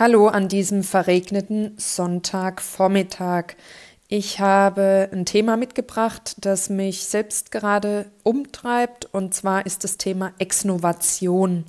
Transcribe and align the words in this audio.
Hallo 0.00 0.28
an 0.28 0.48
diesem 0.48 0.82
verregneten 0.82 1.74
Sonntagvormittag. 1.76 3.52
Ich 4.08 4.40
habe 4.40 5.10
ein 5.12 5.26
Thema 5.26 5.58
mitgebracht, 5.58 6.36
das 6.38 6.70
mich 6.70 7.04
selbst 7.04 7.50
gerade 7.50 8.06
umtreibt, 8.22 9.12
und 9.12 9.34
zwar 9.34 9.66
ist 9.66 9.84
das 9.84 9.98
Thema 9.98 10.32
Exnovation. 10.38 11.66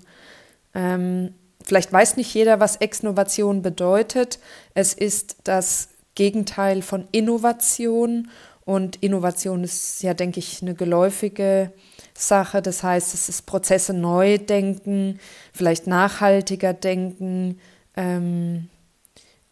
Ähm, 0.74 1.34
vielleicht 1.62 1.92
weiß 1.92 2.16
nicht 2.16 2.34
jeder, 2.34 2.62
was 2.62 2.78
Exnovation 2.78 3.62
bedeutet. 3.62 4.40
Es 4.76 4.94
ist 4.94 5.40
das 5.44 5.90
Gegenteil 6.16 6.84
von 6.84 7.10
Innovation 7.12 8.30
und 8.64 8.96
Innovation 9.04 9.66
ist 9.66 10.04
ja, 10.04 10.14
denke 10.14 10.40
ich, 10.40 10.62
eine 10.62 10.74
geläufige 10.74 11.74
Sache. 12.14 12.62
Das 12.62 12.82
heißt, 12.82 13.14
es 13.14 13.28
ist 13.28 13.46
Prozesse 13.46 13.94
neu 13.94 14.38
denken, 14.38 15.20
vielleicht 15.52 15.86
nachhaltiger 15.86 16.72
denken, 16.72 17.60
ähm, 17.96 18.70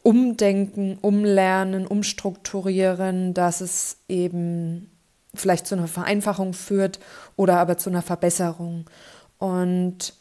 umdenken, 0.03 0.97
umlernen, 1.01 1.85
umstrukturieren, 1.85 3.33
dass 3.33 3.61
es 3.61 3.97
eben 4.07 4.89
vielleicht 5.35 5.67
zu 5.67 5.75
einer 5.75 5.87
Vereinfachung 5.87 6.53
führt 6.53 6.99
oder 7.35 7.57
aber 7.57 7.77
zu 7.77 7.89
einer 7.89 8.01
Verbesserung. 8.01 8.89
Und 9.37 10.13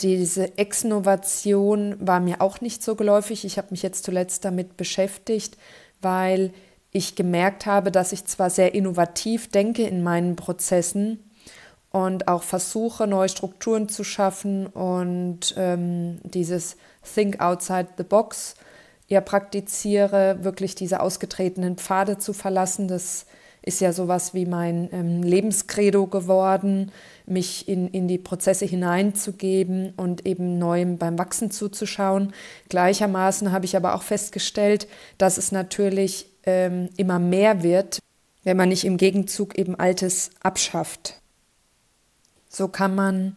diese 0.00 0.58
Exnovation 0.58 1.96
war 2.00 2.20
mir 2.20 2.40
auch 2.40 2.60
nicht 2.60 2.82
so 2.82 2.96
geläufig. 2.96 3.44
Ich 3.44 3.58
habe 3.58 3.68
mich 3.70 3.82
jetzt 3.82 4.04
zuletzt 4.04 4.44
damit 4.44 4.76
beschäftigt, 4.76 5.56
weil 6.00 6.52
ich 6.90 7.14
gemerkt 7.14 7.66
habe, 7.66 7.90
dass 7.90 8.12
ich 8.12 8.24
zwar 8.24 8.50
sehr 8.50 8.74
innovativ 8.74 9.48
denke 9.48 9.84
in 9.84 10.02
meinen 10.02 10.36
Prozessen, 10.36 11.20
und 11.92 12.26
auch 12.26 12.42
versuche, 12.42 13.06
neue 13.06 13.28
Strukturen 13.28 13.88
zu 13.88 14.02
schaffen 14.02 14.66
und 14.66 15.54
ähm, 15.56 16.18
dieses 16.24 16.76
Think 17.14 17.40
Outside 17.40 17.88
the 17.98 18.04
Box 18.04 18.54
ja 19.08 19.20
praktiziere, 19.20 20.38
wirklich 20.42 20.74
diese 20.74 21.00
ausgetretenen 21.00 21.76
Pfade 21.76 22.18
zu 22.18 22.32
verlassen. 22.32 22.88
Das 22.88 23.26
ist 23.60 23.80
ja 23.80 23.92
sowas 23.92 24.34
wie 24.34 24.46
mein 24.46 24.88
ähm, 24.92 25.22
Lebenskredo 25.22 26.06
geworden, 26.06 26.90
mich 27.26 27.68
in, 27.68 27.88
in 27.88 28.08
die 28.08 28.18
Prozesse 28.18 28.64
hineinzugeben 28.64 29.92
und 29.96 30.26
eben 30.26 30.58
neuem 30.58 30.98
beim 30.98 31.18
Wachsen 31.18 31.50
zuzuschauen. 31.50 32.32
Gleichermaßen 32.70 33.52
habe 33.52 33.66
ich 33.66 33.76
aber 33.76 33.94
auch 33.94 34.02
festgestellt, 34.02 34.88
dass 35.18 35.36
es 35.36 35.52
natürlich 35.52 36.26
ähm, 36.44 36.88
immer 36.96 37.18
mehr 37.18 37.62
wird, 37.62 38.00
wenn 38.44 38.56
man 38.56 38.70
nicht 38.70 38.84
im 38.84 38.96
Gegenzug 38.96 39.56
eben 39.56 39.76
Altes 39.76 40.30
abschafft. 40.40 41.21
So 42.52 42.68
kann 42.68 42.94
man 42.94 43.36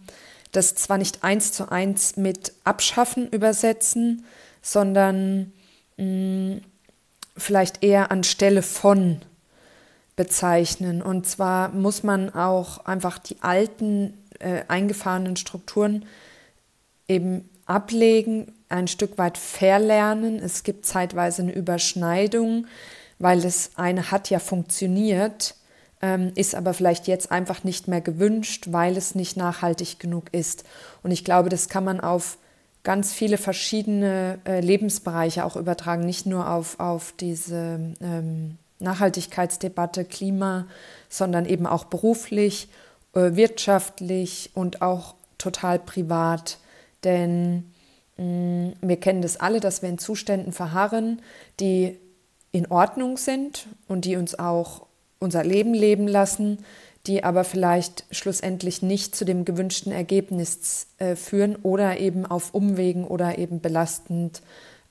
das 0.51 0.75
zwar 0.75 0.97
nicht 0.97 1.23
eins 1.23 1.51
zu 1.51 1.71
eins 1.71 2.17
mit 2.17 2.53
Abschaffen 2.63 3.29
übersetzen, 3.29 4.25
sondern 4.61 5.53
mh, 5.97 6.05
mm, 6.05 6.61
vielleicht 7.37 7.83
eher 7.83 8.11
anstelle 8.11 8.61
von 8.61 9.21
bezeichnen. 10.15 11.01
Und 11.01 11.27
zwar 11.27 11.69
muss 11.69 12.03
man 12.03 12.33
auch 12.33 12.85
einfach 12.85 13.17
die 13.19 13.37
alten 13.41 14.13
äh, 14.39 14.63
eingefahrenen 14.67 15.35
Strukturen 15.35 16.05
eben 17.07 17.49
ablegen, 17.65 18.53
ein 18.69 18.87
Stück 18.87 19.17
weit 19.17 19.37
verlernen. 19.37 20.39
Es 20.39 20.63
gibt 20.63 20.85
zeitweise 20.85 21.41
eine 21.41 21.53
Überschneidung, 21.53 22.67
weil 23.19 23.41
das 23.41 23.71
eine 23.75 24.11
hat 24.11 24.29
ja 24.29 24.39
funktioniert 24.39 25.55
ist 26.35 26.55
aber 26.55 26.73
vielleicht 26.73 27.07
jetzt 27.07 27.31
einfach 27.31 27.63
nicht 27.63 27.87
mehr 27.87 28.01
gewünscht, 28.01 28.67
weil 28.71 28.97
es 28.97 29.15
nicht 29.15 29.37
nachhaltig 29.37 29.99
genug 29.99 30.33
ist. 30.33 30.63
Und 31.03 31.11
ich 31.11 31.23
glaube, 31.23 31.49
das 31.49 31.69
kann 31.69 31.83
man 31.83 31.99
auf 31.99 32.37
ganz 32.83 33.11
viele 33.11 33.37
verschiedene 33.37 34.39
äh, 34.45 34.61
Lebensbereiche 34.61 35.43
auch 35.43 35.55
übertragen, 35.57 36.05
nicht 36.05 36.25
nur 36.25 36.49
auf, 36.49 36.79
auf 36.79 37.13
diese 37.19 37.93
ähm, 38.01 38.57
Nachhaltigkeitsdebatte, 38.79 40.05
Klima, 40.05 40.67
sondern 41.09 41.45
eben 41.45 41.65
auch 41.65 41.85
beruflich, 41.85 42.69
äh, 43.13 43.35
wirtschaftlich 43.35 44.51
und 44.53 44.81
auch 44.81 45.15
total 45.37 45.79
privat. 45.79 46.59
Denn 47.03 47.71
mm, 48.17 48.69
wir 48.81 48.99
kennen 48.99 49.21
das 49.21 49.37
alle, 49.37 49.59
dass 49.59 49.81
wir 49.81 49.89
in 49.89 49.97
Zuständen 49.97 50.53
verharren, 50.53 51.21
die 51.59 51.97
in 52.51 52.67
Ordnung 52.67 53.17
sind 53.17 53.67
und 53.87 54.05
die 54.05 54.15
uns 54.15 54.37
auch 54.37 54.84
unser 55.25 55.43
Leben 55.43 55.73
leben 55.73 56.07
lassen, 56.07 56.59
die 57.07 57.23
aber 57.23 57.43
vielleicht 57.43 58.05
schlussendlich 58.11 58.81
nicht 58.81 59.15
zu 59.15 59.25
dem 59.25 59.45
gewünschten 59.45 59.91
Ergebnis 59.91 60.87
äh, 60.97 61.15
führen 61.15 61.55
oder 61.57 61.99
eben 61.99 62.25
auf 62.25 62.53
Umwegen 62.53 63.05
oder 63.05 63.37
eben 63.37 63.59
belastend 63.59 64.41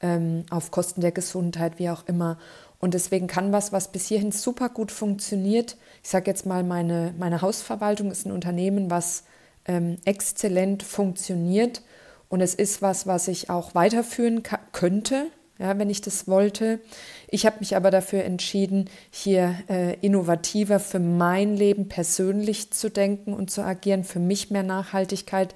ähm, 0.01 0.45
auf 0.51 0.71
Kosten 0.71 1.01
der 1.01 1.13
Gesundheit, 1.13 1.79
wie 1.79 1.91
auch 1.91 2.05
immer. 2.07 2.39
Und 2.79 2.95
deswegen 2.95 3.27
kann 3.27 3.53
was, 3.53 3.73
was 3.73 3.91
bis 3.91 4.07
hierhin 4.07 4.31
super 4.31 4.69
gut 4.69 4.93
funktioniert, 4.93 5.77
ich 6.03 6.11
sage 6.11 6.31
jetzt 6.31 6.45
mal, 6.45 6.63
meine, 6.63 7.15
meine 7.19 7.41
Hausverwaltung 7.41 8.11
ist 8.11 8.27
ein 8.27 8.33
Unternehmen, 8.33 8.91
was 8.91 9.25
ähm, 9.65 9.97
exzellent 10.05 10.83
funktioniert 10.83 11.83
und 12.29 12.43
es 12.43 12.55
ist 12.55 12.83
was, 12.83 13.07
was 13.07 13.29
ich 13.29 13.49
auch 13.49 13.75
weiterführen 13.75 14.43
könnte, 14.73 15.29
ja, 15.59 15.79
wenn 15.79 15.91
ich 15.91 16.01
das 16.01 16.27
wollte. 16.27 16.81
Ich 17.29 17.47
habe 17.47 17.57
mich 17.61 17.77
aber 17.77 17.91
dafür 17.91 18.25
entschieden, 18.25 18.91
hier 19.11 19.55
äh, 19.69 19.95
innovativer 20.01 20.81
für 20.81 20.99
mein 20.99 21.57
Leben 21.57 21.89
persönlich 21.89 22.73
zu 22.73 22.91
denken 22.91 23.33
und 23.33 23.51
zu 23.51 23.63
agieren, 23.63 24.05
für 24.05 24.19
mich 24.19 24.51
mehr 24.51 24.65
Nachhaltigkeit 24.65 25.55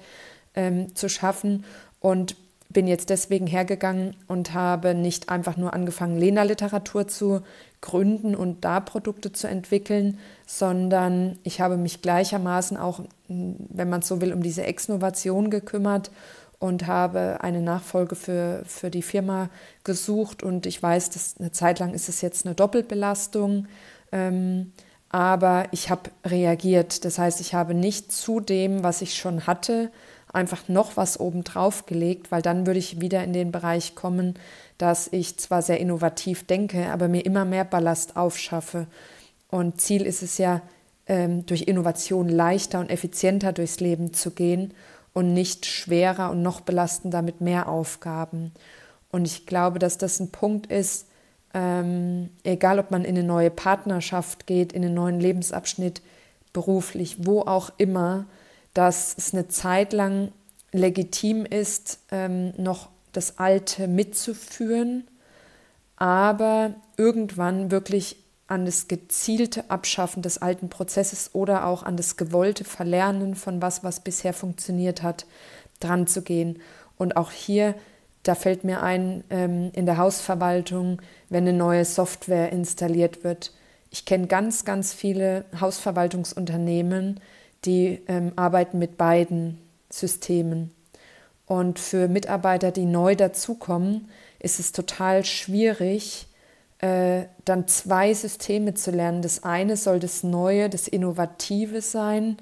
ähm, 0.55 0.95
zu 0.95 1.09
schaffen 1.09 1.65
und 1.99 2.35
bin 2.71 2.87
jetzt 2.87 3.09
deswegen 3.09 3.47
hergegangen 3.47 4.15
und 4.27 4.53
habe 4.53 4.93
nicht 4.93 5.29
einfach 5.29 5.57
nur 5.57 5.73
angefangen, 5.73 6.19
Lena-Literatur 6.19 7.07
zu 7.07 7.41
gründen 7.81 8.35
und 8.35 8.63
da 8.63 8.79
Produkte 8.79 9.31
zu 9.31 9.47
entwickeln, 9.47 10.19
sondern 10.45 11.39
ich 11.43 11.61
habe 11.61 11.77
mich 11.77 12.01
gleichermaßen 12.01 12.77
auch, 12.77 13.01
wenn 13.27 13.89
man 13.89 14.01
es 14.01 14.07
so 14.07 14.21
will, 14.21 14.33
um 14.33 14.43
diese 14.43 14.63
Exnovation 14.63 15.49
gekümmert 15.49 16.11
und 16.59 16.87
habe 16.87 17.37
eine 17.41 17.61
Nachfolge 17.61 18.15
für, 18.15 18.63
für 18.65 18.89
die 18.91 19.01
Firma 19.01 19.49
gesucht. 19.83 20.43
Und 20.43 20.65
ich 20.65 20.83
weiß, 20.83 21.09
dass 21.09 21.35
eine 21.39 21.51
Zeit 21.51 21.79
lang 21.79 21.93
ist 21.93 22.09
es 22.09 22.21
jetzt 22.21 22.45
eine 22.45 22.53
Doppelbelastung. 22.53 23.67
Ähm, 24.11 24.73
aber 25.09 25.67
ich 25.71 25.89
habe 25.89 26.11
reagiert. 26.25 27.05
Das 27.05 27.17
heißt, 27.17 27.39
ich 27.39 27.53
habe 27.53 27.73
nicht 27.73 28.11
zu 28.11 28.41
dem, 28.41 28.83
was 28.83 29.01
ich 29.01 29.15
schon 29.15 29.47
hatte, 29.47 29.89
einfach 30.31 30.67
noch 30.67 30.97
was 30.97 31.19
obendrauf 31.19 31.85
gelegt, 31.85 32.31
weil 32.31 32.41
dann 32.41 32.67
würde 32.67 32.79
ich 32.79 33.01
wieder 33.01 33.23
in 33.23 33.33
den 33.33 33.51
Bereich 33.51 33.95
kommen, 33.95 34.35
dass 34.77 35.07
ich 35.11 35.37
zwar 35.37 35.61
sehr 35.61 35.79
innovativ 35.79 36.45
denke, 36.45 36.91
aber 36.91 37.07
mir 37.07 37.25
immer 37.25 37.45
mehr 37.45 37.63
Ballast 37.63 38.17
aufschaffe. 38.17 38.85
Und 39.49 39.81
Ziel 39.81 40.05
ist 40.05 40.21
es 40.21 40.37
ja, 40.37 40.61
ähm, 41.07 41.45
durch 41.47 41.63
Innovation 41.63 42.29
leichter 42.29 42.79
und 42.79 42.91
effizienter 42.91 43.51
durchs 43.51 43.79
Leben 43.79 44.13
zu 44.13 44.29
gehen 44.29 44.73
und 45.13 45.33
nicht 45.33 45.65
schwerer 45.65 46.31
und 46.31 46.41
noch 46.41 46.61
belastender 46.61 47.21
mit 47.21 47.41
mehr 47.41 47.67
Aufgaben. 47.67 48.53
Und 49.11 49.25
ich 49.25 49.45
glaube, 49.45 49.79
dass 49.79 49.97
das 49.97 50.19
ein 50.19 50.31
Punkt 50.31 50.67
ist, 50.67 51.07
ähm, 51.53 52.29
egal 52.43 52.79
ob 52.79 52.91
man 52.91 53.03
in 53.03 53.17
eine 53.17 53.25
neue 53.25 53.49
Partnerschaft 53.49 54.45
geht, 54.45 54.71
in 54.71 54.85
einen 54.85 54.93
neuen 54.93 55.19
Lebensabschnitt, 55.19 56.01
beruflich, 56.53 57.25
wo 57.25 57.41
auch 57.41 57.71
immer, 57.77 58.25
dass 58.73 59.15
es 59.17 59.33
eine 59.33 59.47
Zeit 59.47 59.93
lang 59.93 60.31
legitim 60.71 61.45
ist, 61.45 61.99
ähm, 62.11 62.53
noch 62.57 62.89
das 63.13 63.39
Alte 63.39 63.87
mitzuführen, 63.87 65.07
aber 65.95 66.75
irgendwann 66.97 67.71
wirklich 67.71 68.17
an 68.49 68.65
das 68.65 68.87
gezielte 68.87 69.69
Abschaffen 69.69 70.23
des 70.23 70.39
alten 70.39 70.69
Prozesses 70.69 71.29
oder 71.33 71.67
auch 71.67 71.83
an 71.83 71.97
das 71.97 72.17
gewollte 72.17 72.63
Verlernen 72.63 73.35
von 73.35 73.61
was, 73.61 73.83
was 73.83 73.99
bisher 73.99 74.33
funktioniert 74.33 75.03
hat, 75.03 75.27
dran 75.79 76.07
zu 76.07 76.23
gehen. 76.23 76.59
Und 76.97 77.15
auch 77.15 77.31
hier, 77.31 77.75
da 78.23 78.33
fällt 78.33 78.63
mir 78.63 78.81
ein, 78.81 79.23
ähm, 79.29 79.69
in 79.73 79.85
der 79.85 79.97
Hausverwaltung, 79.97 80.99
wenn 81.29 81.47
eine 81.47 81.57
neue 81.57 81.85
Software 81.85 82.51
installiert 82.51 83.23
wird. 83.23 83.53
Ich 83.91 84.05
kenne 84.05 84.25
ganz, 84.25 84.65
ganz 84.65 84.93
viele 84.93 85.45
Hausverwaltungsunternehmen, 85.59 87.19
die 87.65 88.01
ähm, 88.07 88.33
arbeiten 88.35 88.79
mit 88.79 88.97
beiden 88.97 89.59
Systemen. 89.91 90.71
Und 91.45 91.77
für 91.77 92.07
Mitarbeiter, 92.07 92.71
die 92.71 92.85
neu 92.85 93.15
dazukommen, 93.15 94.09
ist 94.39 94.59
es 94.59 94.71
total 94.71 95.23
schwierig, 95.23 96.28
äh, 96.79 97.25
dann 97.45 97.67
zwei 97.67 98.13
Systeme 98.13 98.73
zu 98.73 98.91
lernen. 98.91 99.21
Das 99.21 99.43
eine 99.43 99.77
soll 99.77 99.99
das 99.99 100.23
Neue, 100.23 100.69
das 100.69 100.87
Innovative 100.87 101.81
sein, 101.81 102.37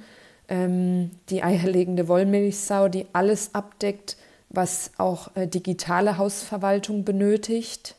ähm, 0.47 1.11
die 1.29 1.43
eierlegende 1.43 2.07
Wollmilchsau, 2.07 2.87
die 2.87 3.07
alles 3.13 3.53
abdeckt, 3.53 4.17
was 4.49 4.91
auch 4.97 5.35
äh, 5.35 5.47
digitale 5.47 6.17
Hausverwaltung 6.17 7.03
benötigt. 7.03 7.95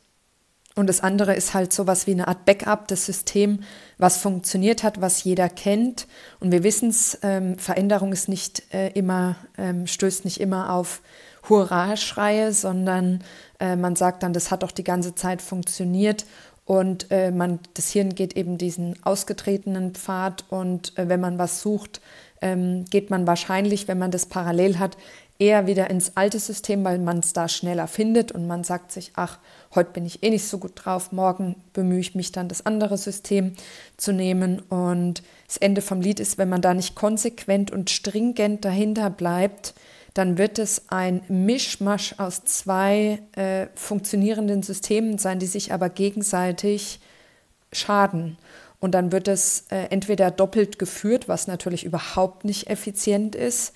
Und 0.79 0.87
das 0.87 1.00
andere 1.00 1.35
ist 1.35 1.55
halt 1.55 1.73
so 1.73 1.88
was 1.88 2.06
wie 2.06 2.12
eine 2.12 2.29
Art 2.29 2.44
Backup, 2.44 2.87
das 2.87 3.05
System, 3.05 3.64
was 3.99 4.19
funktioniert 4.19 4.85
hat, 4.85 5.00
was 5.00 5.25
jeder 5.25 5.49
kennt. 5.49 6.06
Und 6.38 6.52
wir 6.52 6.62
wissen 6.62 6.90
es, 6.90 7.19
ähm, 7.23 7.58
Veränderung 7.58 8.12
ist 8.12 8.29
nicht 8.29 8.73
äh, 8.73 8.90
immer, 8.90 9.35
ähm, 9.58 9.88
stößt 9.88 10.25
nicht 10.25 10.40
immer 10.40 10.73
auf 10.73 11.02
Hurra-Schreie, 11.49 12.52
sondern 12.52 13.25
äh, 13.60 13.76
man 13.76 13.96
sagt 13.96 14.22
dann, 14.22 14.32
das 14.32 14.50
hat 14.50 14.62
doch 14.62 14.72
die 14.72 14.84
ganze 14.84 15.14
Zeit 15.14 15.43
funktioniert. 15.43 16.25
Und 16.64 17.10
äh, 17.10 17.31
man, 17.31 17.60
das 17.75 17.90
Hirn 17.90 18.14
geht 18.14 18.37
eben 18.37 18.58
diesen 18.58 18.96
ausgetretenen 19.02 19.94
Pfad. 19.94 20.44
Und 20.50 20.96
äh, 20.99 21.08
wenn 21.08 21.20
man 21.20 21.38
was 21.38 21.62
sucht, 21.62 22.00
ähm, 22.43 22.84
geht 22.90 23.10
man 23.10 23.26
wahrscheinlich, 23.26 23.88
wenn 23.88 23.99
man 23.99 24.10
das 24.10 24.26
parallel 24.26 24.78
hat, 24.78 24.96
eher 25.38 25.66
wieder 25.66 25.88
ins 25.88 26.16
alte 26.16 26.38
System, 26.38 26.84
weil 26.84 26.99
man 26.99 27.20
es 27.20 27.32
da 27.32 27.49
schneller 27.49 27.87
findet. 27.87 28.32
Und 28.32 28.46
man 28.46 28.64
sagt 28.64 28.93
sich, 28.93 29.12
ach, 29.14 29.38
heute 29.75 29.93
bin 29.93 30.04
ich 30.04 30.22
eh 30.22 30.31
nicht 30.31 30.46
so 30.46 30.58
gut 30.58 30.72
drauf, 30.75 31.12
morgen 31.12 31.56
bemühe 31.72 32.00
ich 32.00 32.14
mich 32.14 32.32
dann 32.32 32.49
das 32.49 32.66
andere 32.66 32.99
System 32.99 33.54
zu 33.96 34.12
nehmen. 34.12 34.61
Und 34.69 35.22
das 35.46 35.56
Ende 35.56 35.81
vom 35.81 36.00
Lied 36.00 36.20
ist, 36.20 36.38
wenn 36.38 36.49
man 36.49 36.61
da 36.61 36.75
nicht 36.75 36.94
konsequent 36.94 37.70
und 37.70 37.90
stringent 37.90 38.64
dahinter 38.64 39.11
bleibt, 39.11 39.75
dann 40.14 40.38
wird 40.38 40.58
es 40.58 40.82
ein 40.88 41.22
Mischmasch 41.28 42.14
aus 42.19 42.44
zwei 42.44 43.20
äh, 43.37 43.66
funktionierenden 43.75 44.62
Systemen 44.62 45.19
sein, 45.19 45.38
die 45.38 45.46
sich 45.46 45.72
aber 45.72 45.88
gegenseitig 45.88 47.00
schaden. 47.72 48.38
Und 48.81 48.93
dann 48.93 49.12
wird 49.12 49.28
es 49.28 49.66
äh, 49.70 49.87
entweder 49.90 50.31
doppelt 50.31 50.78
geführt, 50.78 51.28
was 51.28 51.46
natürlich 51.46 51.84
überhaupt 51.84 52.44
nicht 52.44 52.69
effizient 52.69 53.34
ist, 53.34 53.75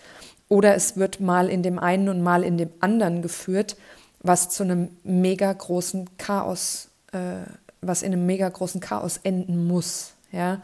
oder 0.48 0.74
es 0.74 0.98
wird 0.98 1.18
mal 1.18 1.48
in 1.48 1.62
dem 1.62 1.78
einen 1.78 2.10
und 2.10 2.22
mal 2.22 2.44
in 2.44 2.58
dem 2.58 2.68
anderen 2.80 3.22
geführt, 3.22 3.76
was 4.20 4.50
zu 4.50 4.62
einem 4.62 4.90
mega 5.02 5.50
großen 5.50 6.10
Chaos, 6.18 6.88
äh, 7.12 7.46
was 7.80 8.02
in 8.02 8.12
einem 8.12 8.26
mega 8.26 8.50
großen 8.50 8.80
Chaos 8.80 9.18
enden 9.22 9.66
muss. 9.66 10.12
Ja? 10.30 10.60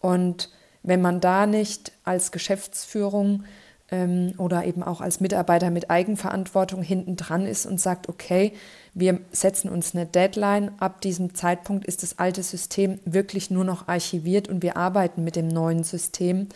Und 0.00 0.50
wenn 0.82 1.02
man 1.02 1.20
da 1.20 1.46
nicht 1.46 1.92
als 2.02 2.32
Geschäftsführung 2.32 3.44
ähm, 3.90 4.34
oder 4.38 4.64
eben 4.64 4.82
auch 4.82 5.00
als 5.00 5.20
Mitarbeiter 5.20 5.70
mit 5.70 5.90
Eigenverantwortung 5.90 6.82
hinten 6.82 7.16
dran 7.16 7.46
ist 7.46 7.66
und 7.66 7.80
sagt, 7.80 8.08
okay, 8.08 8.52
wir 8.94 9.20
setzen 9.30 9.68
uns 9.68 9.94
eine 9.94 10.06
Deadline, 10.06 10.72
ab 10.78 11.00
diesem 11.00 11.34
Zeitpunkt 11.34 11.86
ist 11.86 12.02
das 12.02 12.18
alte 12.18 12.42
System 12.42 12.98
wirklich 13.04 13.50
nur 13.50 13.64
noch 13.64 13.88
archiviert 13.88 14.48
und 14.48 14.62
wir 14.62 14.76
arbeiten 14.76 15.22
mit 15.22 15.36
dem 15.36 15.48
neuen 15.48 15.84
System, 15.84 16.48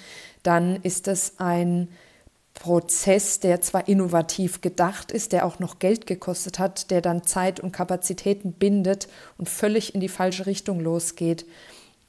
dann 0.42 0.76
ist 0.76 1.06
das 1.06 1.34
ein 1.38 1.88
Prozess, 2.54 3.40
der 3.40 3.60
zwar 3.60 3.88
innovativ 3.88 4.60
gedacht 4.60 5.12
ist, 5.12 5.32
der 5.32 5.46
auch 5.46 5.60
noch 5.60 5.78
Geld 5.78 6.06
gekostet 6.06 6.58
hat, 6.58 6.90
der 6.90 7.00
dann 7.00 7.24
Zeit 7.24 7.60
und 7.60 7.72
Kapazitäten 7.72 8.52
bindet 8.52 9.08
und 9.38 9.48
völlig 9.48 9.94
in 9.94 10.00
die 10.00 10.08
falsche 10.08 10.46
Richtung 10.46 10.80
losgeht. 10.80 11.46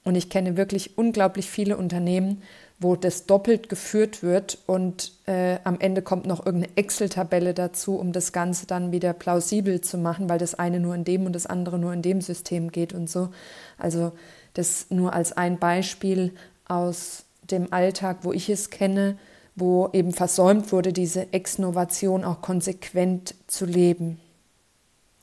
Und 0.03 0.15
ich 0.15 0.29
kenne 0.29 0.57
wirklich 0.57 0.97
unglaublich 0.97 1.49
viele 1.49 1.77
Unternehmen, 1.77 2.41
wo 2.81 2.95
das 2.95 3.27
doppelt 3.27 3.69
geführt 3.69 4.23
wird 4.23 4.57
und 4.65 5.11
äh, 5.27 5.59
am 5.63 5.79
Ende 5.79 6.01
kommt 6.01 6.25
noch 6.25 6.43
irgendeine 6.43 6.75
Excel-Tabelle 6.77 7.53
dazu, 7.53 7.95
um 7.95 8.11
das 8.11 8.33
Ganze 8.33 8.65
dann 8.65 8.91
wieder 8.91 9.13
plausibel 9.13 9.81
zu 9.81 9.99
machen, 9.99 10.29
weil 10.29 10.39
das 10.39 10.55
eine 10.55 10.79
nur 10.79 10.95
in 10.95 11.03
dem 11.03 11.27
und 11.27 11.33
das 11.33 11.45
andere 11.45 11.77
nur 11.77 11.93
in 11.93 12.01
dem 12.01 12.21
System 12.21 12.71
geht 12.71 12.91
und 12.91 13.07
so. 13.07 13.29
Also 13.77 14.13
das 14.55 14.87
nur 14.89 15.13
als 15.13 15.31
ein 15.31 15.59
Beispiel 15.59 16.33
aus 16.67 17.25
dem 17.43 17.71
Alltag, 17.71 18.17
wo 18.23 18.33
ich 18.33 18.49
es 18.49 18.71
kenne, 18.71 19.15
wo 19.55 19.89
eben 19.93 20.11
versäumt 20.11 20.71
wurde, 20.71 20.91
diese 20.91 21.31
Exnovation 21.33 22.23
auch 22.23 22.41
konsequent 22.41 23.35
zu 23.45 23.65
leben. 23.65 24.19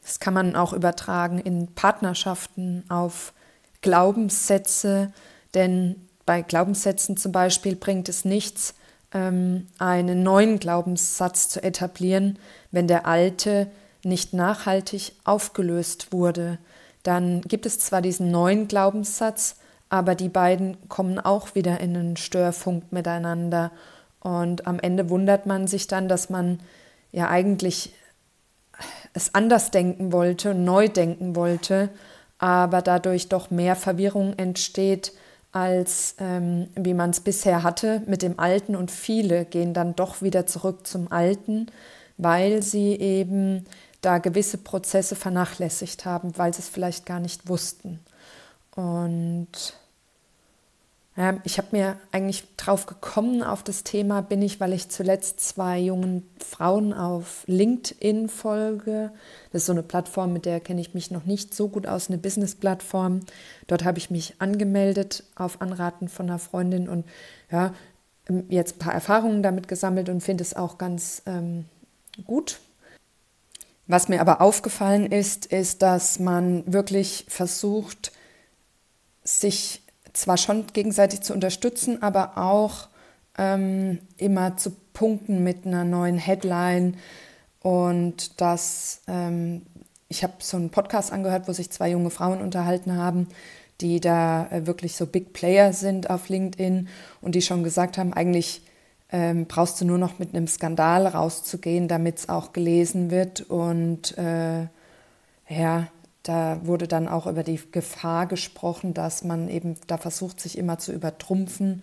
Das 0.03 0.21
kann 0.21 0.33
man 0.33 0.55
auch 0.55 0.73
übertragen 0.73 1.41
in 1.41 1.75
Partnerschaften 1.75 2.85
auf 2.89 3.33
Glaubenssätze, 3.83 5.13
denn 5.55 6.08
bei 6.29 6.43
Glaubenssätzen 6.43 7.17
zum 7.17 7.33
Beispiel 7.33 7.75
bringt 7.75 8.11
es 8.11 8.27
nichts, 8.27 8.75
ähm, 9.15 9.67
einen 9.79 10.23
neuen 10.23 10.59
Glaubenssatz 10.59 11.49
zu 11.49 11.63
etablieren, 11.63 12.39
wenn 12.71 12.87
der 12.87 13.07
alte 13.07 13.69
nicht 14.05 14.35
nachhaltig 14.35 15.13
aufgelöst 15.25 16.13
wurde. 16.13 16.59
Dann 17.03 17.41
gibt 17.41 17.65
es 17.65 17.79
zwar 17.79 18.03
diesen 18.03 18.31
neuen 18.31 18.69
Glaubenssatz, 18.69 19.57
aber 19.89 20.15
die 20.15 20.29
beiden 20.29 20.77
kommen 20.91 21.19
auch 21.19 21.55
wieder 21.55 21.81
in 21.81 21.97
einen 21.97 22.19
Störfunk 22.19 22.93
miteinander. 22.93 23.73
Und 24.21 24.67
am 24.67 24.79
Ende 24.81 25.09
wundert 25.09 25.47
man 25.47 25.67
sich 25.67 25.87
dann, 25.87 26.09
dass 26.09 26.29
man 26.29 26.61
ja 27.11 27.31
eigentlich 27.31 27.95
es 29.15 29.35
anders 29.35 29.71
denken 29.71 30.13
wollte, 30.13 30.55
neu 30.55 30.91
denken 30.91 31.35
wollte, 31.37 31.89
aber 32.37 32.83
dadurch 32.83 33.31
doch 33.31 33.51
mehr 33.51 33.77
Verwirrung 33.77 34.35
entsteht, 34.37 35.15
als 35.59 36.15
ähm, 36.19 36.69
wie 36.75 36.95
man 36.95 37.11
es 37.11 37.21
bisher 37.21 37.63
hatte 37.63 38.03
mit 38.07 38.23
dem 38.23 38.39
Alten. 38.39 38.77
Und 38.77 38.91
viele 38.91 39.45
gehen 39.45 39.75
dann 39.75 39.97
doch 39.97 40.23
wieder 40.23 40.47
zurück 40.47 40.87
zum 40.87 41.11
Alten, 41.11 41.67
weil 42.17 42.63
sie 42.63 42.95
eben 42.95 43.65
da 44.01 44.19
gewisse 44.19 44.59
Prozesse 44.59 45.17
vernachlässigt 45.17 46.05
haben, 46.05 46.37
weil 46.39 46.55
sie 46.55 46.61
es 46.61 46.69
vielleicht 46.69 47.07
gar 47.07 47.21
nicht 47.21 47.49
wussten. 47.49 48.01
Und 48.75 49.49
ich 51.43 51.59
habe 51.59 51.69
mir 51.73 51.97
eigentlich 52.13 52.45
drauf 52.57 52.87
gekommen 52.87 53.43
auf 53.43 53.65
das 53.65 53.83
Thema 53.83 54.21
bin 54.23 54.41
ich, 54.41 54.61
weil 54.61 54.73
ich 54.73 54.89
zuletzt 54.89 55.41
zwei 55.41 55.81
jungen 55.81 56.23
Frauen 56.39 56.93
auf 56.93 57.43
LinkedIn 57.47 58.29
folge. 58.29 59.11
Das 59.51 59.63
ist 59.63 59.67
so 59.67 59.73
eine 59.73 59.83
Plattform, 59.83 60.33
mit 60.33 60.45
der 60.45 60.61
kenne 60.61 60.81
ich 60.81 60.95
mich 60.95 61.11
noch 61.11 61.25
nicht 61.25 61.55
so 61.55 61.69
gut 61.69 61.89
aus, 61.89 62.09
eine 62.09 62.19
Business-Plattform. 62.19 63.23
Dort 63.67 63.85
habe 63.85 63.99
ich 63.99 64.11
mich 64.11 64.37
angemeldet 64.39 65.25
auf 65.35 65.61
Anraten 65.61 66.09
von 66.09 66.27
einer 66.27 66.39
Freundin 66.39 66.89
und 66.89 67.05
ja, 67.51 67.75
jetzt 68.49 68.77
ein 68.77 68.79
paar 68.79 68.95
Erfahrungen 68.95 69.43
damit 69.43 69.67
gesammelt 69.67 70.09
und 70.09 70.21
finde 70.21 70.43
es 70.43 70.55
auch 70.55 70.79
ganz 70.79 71.23
ähm, 71.27 71.65
gut. 72.27 72.61
Was 73.89 74.09
mir 74.09 74.21
aber 74.21 74.41
aufgefallen 74.41 75.11
ist, 75.11 75.47
ist, 75.47 75.83
dass 75.83 76.21
man 76.21 76.63
wirklich 76.73 77.25
versucht, 77.29 78.13
sich 79.25 79.83
zwar 80.19 80.37
schon 80.37 80.67
gegenseitig 80.73 81.23
zu 81.23 81.33
unterstützen, 81.33 82.03
aber 82.03 82.37
auch 82.37 82.89
ähm, 83.39 84.01
immer 84.17 84.57
zu 84.57 84.73
punkten 84.93 85.43
mit 85.45 85.67
einer 85.67 85.85
neuen 85.85 86.19
Headline. 86.19 86.97
Und 87.61 88.41
das, 88.41 89.03
ähm, 89.09 89.63
ich 90.09 90.23
habe 90.23 90.35
so 90.41 90.57
einen 90.57 90.71
Podcast 90.71 91.13
angehört, 91.13 91.49
wo 91.49 91.53
sich 91.53 91.71
zwei 91.71 91.91
junge 91.91 92.11
Frauen 92.11 92.41
unterhalten 92.41 92.97
haben, 92.97 93.29
die 93.81 94.01
da 94.01 94.49
äh, 94.49 94.67
wirklich 94.67 94.97
so 94.97 95.07
Big 95.07 95.33
Player 95.33 95.73
sind 95.73 96.11
auf 96.11 96.29
LinkedIn 96.29 96.89
und 97.21 97.35
die 97.35 97.43
schon 97.43 97.63
gesagt 97.63 97.97
haben, 97.97 98.13
eigentlich 98.13 98.63
ähm, 99.11 99.47
brauchst 99.47 99.81
du 99.81 99.85
nur 99.85 99.99
noch 99.99 100.19
mit 100.19 100.35
einem 100.35 100.47
Skandal 100.49 101.07
rauszugehen, 101.07 101.89
damit 101.89 102.19
es 102.19 102.29
auch 102.29 102.53
gelesen 102.53 103.11
wird. 103.11 103.43
Und 103.43 104.19
äh, 104.19 104.67
ja, 105.49 105.89
da 106.29 106.61
wurde 106.63 106.87
dann 106.87 107.09
auch 107.09 107.27
über 107.27 107.43
die 107.43 107.59
Gefahr 107.73 108.27
gesprochen, 108.27 108.93
dass 108.93 109.25
man 109.25 109.49
eben 109.49 109.77
da 109.87 109.97
versucht, 109.97 110.41
sich 110.41 110.59
immer 110.59 110.79
zu 110.79 110.93
übertrumpfen, 110.93 111.83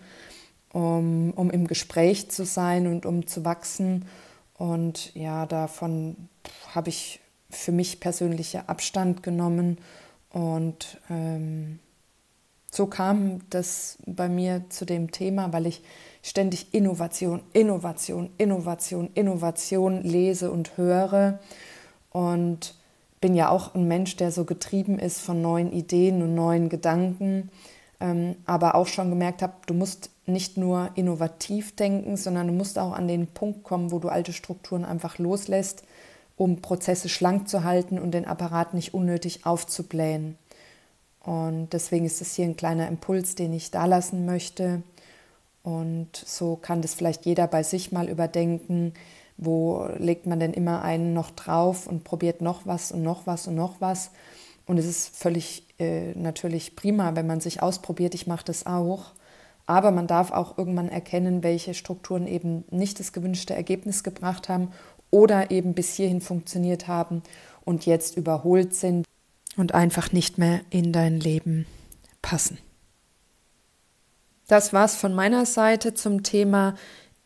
um, 0.72 1.32
um 1.32 1.50
im 1.50 1.66
Gespräch 1.66 2.30
zu 2.30 2.44
sein 2.44 2.86
und 2.86 3.06
um 3.06 3.26
zu 3.26 3.44
wachsen. 3.44 4.04
Und 4.54 5.12
ja, 5.16 5.46
davon 5.46 6.28
habe 6.72 6.90
ich 6.90 7.18
für 7.50 7.72
mich 7.72 7.98
persönliche 7.98 8.68
Abstand 8.68 9.24
genommen. 9.24 9.78
Und 10.30 11.00
ähm, 11.10 11.80
so 12.70 12.86
kam 12.86 13.40
das 13.50 13.98
bei 14.06 14.28
mir 14.28 14.62
zu 14.68 14.84
dem 14.84 15.10
Thema, 15.10 15.52
weil 15.52 15.66
ich 15.66 15.82
ständig 16.22 16.72
Innovation, 16.72 17.42
Innovation, 17.52 18.30
Innovation, 18.38 19.10
Innovation 19.14 20.04
lese 20.04 20.52
und 20.52 20.76
höre. 20.76 21.40
Und 22.10 22.75
bin 23.20 23.34
ja 23.34 23.48
auch 23.48 23.74
ein 23.74 23.88
Mensch, 23.88 24.16
der 24.16 24.30
so 24.30 24.44
getrieben 24.44 24.98
ist 24.98 25.20
von 25.20 25.40
neuen 25.40 25.72
Ideen 25.72 26.22
und 26.22 26.34
neuen 26.34 26.68
Gedanken, 26.68 27.50
ähm, 28.00 28.36
aber 28.44 28.74
auch 28.74 28.86
schon 28.86 29.10
gemerkt 29.10 29.42
habe, 29.42 29.54
du 29.66 29.74
musst 29.74 30.10
nicht 30.26 30.56
nur 30.56 30.90
innovativ 30.94 31.74
denken, 31.76 32.16
sondern 32.16 32.48
du 32.48 32.52
musst 32.52 32.78
auch 32.78 32.92
an 32.92 33.08
den 33.08 33.26
Punkt 33.26 33.62
kommen, 33.62 33.92
wo 33.92 33.98
du 33.98 34.08
alte 34.08 34.32
Strukturen 34.32 34.84
einfach 34.84 35.18
loslässt, 35.18 35.84
um 36.36 36.60
Prozesse 36.60 37.08
schlank 37.08 37.48
zu 37.48 37.64
halten 37.64 37.98
und 37.98 38.12
den 38.12 38.26
Apparat 38.26 38.74
nicht 38.74 38.92
unnötig 38.92 39.46
aufzublähen. 39.46 40.36
Und 41.20 41.72
deswegen 41.72 42.04
ist 42.04 42.20
das 42.20 42.34
hier 42.34 42.44
ein 42.44 42.56
kleiner 42.56 42.88
Impuls, 42.88 43.34
den 43.34 43.52
ich 43.52 43.70
da 43.70 43.86
lassen 43.86 44.26
möchte. 44.26 44.82
Und 45.62 46.14
so 46.14 46.56
kann 46.56 46.82
das 46.82 46.94
vielleicht 46.94 47.26
jeder 47.26 47.48
bei 47.48 47.62
sich 47.62 47.90
mal 47.90 48.08
überdenken, 48.08 48.92
wo 49.38 49.88
legt 49.98 50.26
man 50.26 50.40
denn 50.40 50.52
immer 50.52 50.82
einen 50.82 51.12
noch 51.12 51.30
drauf 51.30 51.86
und 51.86 52.04
probiert 52.04 52.40
noch 52.40 52.66
was 52.66 52.92
und 52.92 53.02
noch 53.02 53.26
was 53.26 53.46
und 53.46 53.54
noch 53.54 53.80
was. 53.80 54.10
Und 54.66 54.78
es 54.78 54.86
ist 54.86 55.16
völlig 55.16 55.64
äh, 55.78 56.12
natürlich 56.14 56.74
prima, 56.74 57.14
wenn 57.14 57.26
man 57.26 57.40
sich 57.40 57.62
ausprobiert. 57.62 58.14
Ich 58.14 58.26
mache 58.26 58.44
das 58.44 58.66
auch. 58.66 59.12
Aber 59.66 59.90
man 59.90 60.06
darf 60.06 60.30
auch 60.30 60.58
irgendwann 60.58 60.88
erkennen, 60.88 61.42
welche 61.42 61.74
Strukturen 61.74 62.26
eben 62.26 62.64
nicht 62.70 63.00
das 63.00 63.12
gewünschte 63.12 63.54
Ergebnis 63.54 64.04
gebracht 64.04 64.48
haben 64.48 64.72
oder 65.10 65.50
eben 65.50 65.74
bis 65.74 65.94
hierhin 65.94 66.20
funktioniert 66.20 66.88
haben 66.88 67.22
und 67.64 67.84
jetzt 67.84 68.16
überholt 68.16 68.74
sind 68.74 69.06
und 69.56 69.74
einfach 69.74 70.12
nicht 70.12 70.38
mehr 70.38 70.60
in 70.70 70.92
dein 70.92 71.18
Leben 71.20 71.66
passen. 72.22 72.58
Das 74.48 74.72
war's 74.72 74.94
von 74.94 75.14
meiner 75.14 75.44
Seite 75.46 75.94
zum 75.94 76.22
Thema 76.22 76.76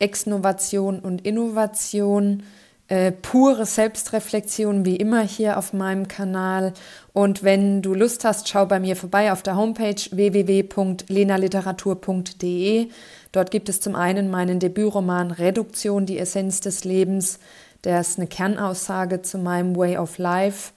Exnovation 0.01 0.99
und 0.99 1.25
Innovation. 1.25 2.43
äh, 2.91 3.11
pure 3.13 3.65
Selbstreflexion 3.67 4.85
wie 4.85 4.97
immer 4.97 5.23
hier 5.23 5.57
auf 5.59 5.73
meinem 5.73 6.09
Kanal. 6.09 6.73
Und 7.13 7.45
wenn 7.45 7.83
du 7.83 7.95
Lust 7.95 8.25
hast, 8.25 8.49
schau 8.49 8.67
bei 8.67 8.81
mir 8.81 8.97
vorbei 8.97 9.31
auf 9.31 9.45
der 9.45 9.55
Homepage 9.57 9.95
www.lenaliteratur.de. 10.11 12.89
Dort 13.31 13.53
gibt 13.53 13.69
es 13.69 13.81
zum 13.81 13.95
einen 13.95 14.29
meinen 14.29 14.59
Debütroman 14.59 15.31
Reduktion, 15.31 16.05
die 16.05 16.19
Essenz 16.19 16.61
des 16.61 16.83
Lebens. 16.83 17.39
Der 17.85 18.01
ist 18.01 18.19
eine 18.19 18.27
Kernaussage 18.27 19.23
zu 19.23 19.39
meinem 19.39 19.77
Way 19.77 19.99
of 19.99 20.19
Life. 20.19 20.73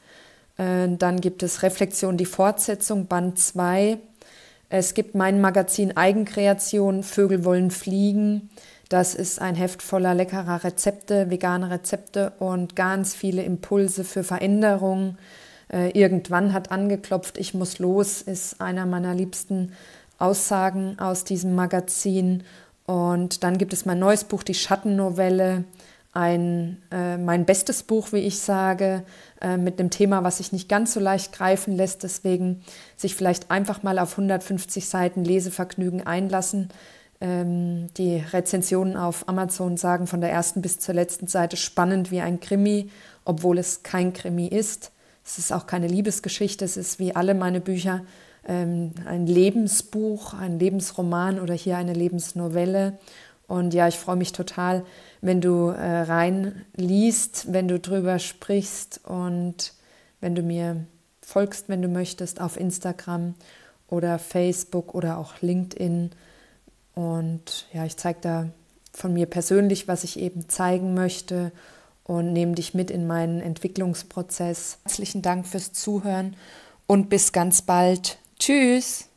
Äh, 0.58 0.90
dann 0.90 1.20
gibt 1.20 1.42
es 1.42 1.64
Reflexion, 1.64 2.16
die 2.16 2.26
Fortsetzung, 2.26 3.08
Band 3.08 3.40
2. 3.40 3.98
Es 4.70 4.94
gibt 4.94 5.16
mein 5.16 5.42
Magazin 5.42 5.98
Eigenkreation, 5.98 7.02
Vögel 7.02 7.44
wollen 7.44 7.72
fliegen. 7.72 8.52
Das 8.90 9.16
ist 9.16 9.42
ein 9.42 9.56
Heft 9.56 9.82
voller 9.82 10.14
leckerer 10.14 10.64
Rezepte, 10.64 11.30
vegane 11.30 11.70
Rezepte 11.70 12.34
und 12.40 12.76
ganz 12.76 13.16
viele 13.16 13.44
Impulse 13.44 14.04
für 14.04 14.24
Veränderung. 14.24 15.18
Äh, 15.72 15.90
irgendwann 15.98 16.54
hat 16.54 16.72
angeklopft, 16.72 17.38
ich 17.38 17.54
muss 17.54 17.80
los, 17.80 18.22
ist 18.22 18.62
einer 18.62 18.86
meiner 18.86 19.16
liebsten 19.16 19.72
Aussagen 20.20 21.00
aus 21.00 21.24
diesem 21.24 21.56
Magazin. 21.56 22.44
Und 22.86 23.44
dann 23.44 23.58
gibt 23.58 23.74
es 23.74 23.86
mein 23.86 24.00
neues 24.00 24.26
Buch, 24.26 24.44
die 24.44 24.54
Schattennovelle, 24.54 25.64
ein, 26.14 26.78
äh, 26.92 27.18
mein 27.18 27.46
bestes 27.46 27.82
Buch, 27.82 28.12
wie 28.12 28.20
ich 28.20 28.40
sage, 28.40 29.04
äh, 29.42 29.58
mit 29.58 29.80
einem 29.80 29.90
Thema, 29.90 30.24
was 30.24 30.38
sich 30.38 30.52
nicht 30.52 30.70
ganz 30.70 30.94
so 30.94 31.00
leicht 31.00 31.34
greifen 31.34 31.76
lässt. 31.76 32.04
Deswegen 32.04 32.62
sich 32.96 33.16
vielleicht 33.16 33.50
einfach 33.50 33.82
mal 33.82 33.98
auf 33.98 34.12
150 34.12 34.88
Seiten 34.88 35.26
Lesevergnügen 35.26 36.06
einlassen. 36.06 36.70
Ähm, 37.24 37.88
die 37.96 38.18
Rezensionen 38.18 38.98
auf 38.98 39.30
Amazon 39.30 39.78
sagen 39.78 40.08
von 40.08 40.20
der 40.20 40.30
ersten 40.30 40.62
bis 40.62 40.80
zur 40.80 40.94
letzten 40.94 41.28
Seite 41.28 41.56
spannend 41.56 42.12
wie 42.12 42.20
ein 42.20 42.42
Krimi, 42.42 42.90
obwohl 43.24 43.60
es 43.60 43.82
kein 43.82 44.12
Krimi 44.12 44.48
ist. 44.48 44.92
Es 45.24 45.38
ist 45.38 45.54
auch 45.54 45.66
keine 45.66 45.88
Liebesgeschichte, 45.88 46.66
es 46.66 46.76
ist 46.76 47.00
wie 47.00 47.16
alle 47.16 47.34
meine 47.34 47.62
Bücher 47.62 48.02
ähm, 48.46 48.92
ein 49.06 49.26
Lebensbuch, 49.26 50.34
ein 50.34 50.60
Lebensroman 50.60 51.40
oder 51.40 51.54
hier 51.54 51.78
eine 51.78 51.94
Lebensnovelle. 51.94 53.00
Und 53.48 53.74
ja, 53.74 53.88
ich 53.88 53.98
freue 53.98 54.18
mich 54.18 54.34
total, 54.34 54.84
wenn 55.22 55.40
du 55.40 55.68
äh, 55.70 56.02
reinliest, 56.02 57.54
wenn 57.54 57.70
du 57.70 57.80
drüber 57.80 58.20
sprichst 58.20 59.00
und 59.06 59.72
wenn 60.20 60.36
du 60.36 60.42
mir 60.42 60.84
folgst, 61.22 61.70
wenn 61.70 61.82
du 61.82 61.88
möchtest, 61.88 62.42
auf 62.42 62.60
Instagram 62.60 63.36
oder 63.88 64.20
Facebook 64.20 64.94
oder 64.94 65.18
auch 65.18 65.36
LinkedIn. 65.40 66.12
Und 66.96 67.68
ja, 67.74 67.86
ich 67.86 67.98
zeige 67.98 68.20
da 68.22 68.50
von 68.92 69.14
mir 69.14 69.26
persönlich, 69.26 69.88
was 69.88 70.04
ich 70.04 70.20
eben 70.20 70.48
zeigen 70.50 70.94
möchte 70.94 71.52
und 72.04 72.34
nehme 72.34 72.54
dich 72.54 72.74
mit 72.74 72.92
in 72.92 73.08
meinen 73.08 73.42
Entwicklungsprozess. 73.42 74.78
Herzlichen 74.84 75.22
Dank 75.22 75.48
fürs 75.48 75.74
Zuhören 75.74 76.36
und 76.86 77.10
bis 77.10 77.32
ganz 77.32 77.62
bald. 77.62 78.18
Tschüss. 78.40 79.10